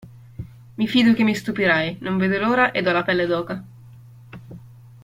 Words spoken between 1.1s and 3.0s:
che mi stupirai, non vedo l'ora ed ho